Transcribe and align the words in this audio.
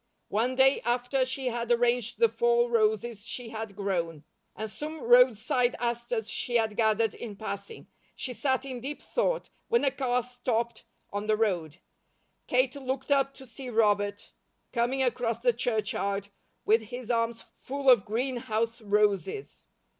One 0.29 0.55
day 0.55 0.81
after 0.83 1.25
she 1.25 1.49
had 1.49 1.71
arranged 1.71 2.17
the 2.17 2.27
fall 2.27 2.71
roses 2.71 3.23
she 3.23 3.49
had 3.49 3.75
grown, 3.75 4.23
and 4.55 4.67
some 4.67 4.99
roadside 5.01 5.75
asters 5.77 6.27
she 6.27 6.55
had 6.55 6.75
gathered 6.75 7.13
in 7.13 7.35
passing, 7.35 7.85
she 8.15 8.33
sat 8.33 8.65
in 8.65 8.79
deep 8.79 8.99
thought, 8.99 9.51
when 9.67 9.85
a 9.85 9.91
car 9.91 10.23
stopped 10.23 10.85
on 11.11 11.27
the 11.27 11.37
road. 11.37 11.77
Kate 12.47 12.75
looked 12.77 13.11
up 13.11 13.35
to 13.35 13.45
see 13.45 13.69
Robert 13.69 14.33
coming 14.73 15.03
across 15.03 15.37
the 15.37 15.53
churchyard 15.53 16.29
with 16.65 16.81
his 16.89 17.11
arms 17.11 17.45
full 17.53 17.87
of 17.87 18.03
greenhouse 18.03 18.81
roses. 18.81 19.65